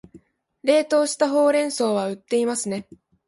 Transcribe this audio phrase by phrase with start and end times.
[0.63, 2.87] 冷凍したほうれん草は売っていますね